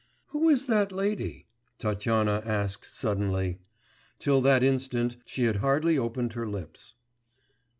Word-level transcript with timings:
'Who 0.29 0.49
is 0.49 0.65
that 0.65 0.91
lady?' 0.91 1.45
Tatyana 1.77 2.41
asked 2.43 2.91
suddenly. 2.91 3.59
Till 4.17 4.41
that 4.41 4.63
instant 4.63 5.17
she 5.25 5.43
had 5.43 5.57
hardly 5.57 5.95
opened 5.95 6.33
her 6.33 6.47
lips. 6.47 6.95